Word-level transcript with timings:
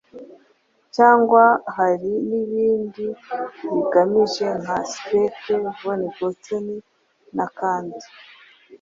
cyangwa 0.95 1.43
hari 1.77 2.13
ibindi 2.41 3.05
bagamije: 3.71 4.47
nka 4.61 4.77
Speke, 4.91 5.53
von 5.77 6.01
Gotzen 6.15 6.67
na 7.35 7.47
Kandt. 7.57 7.99